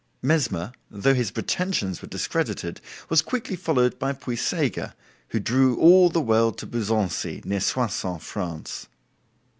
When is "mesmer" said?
0.23-0.71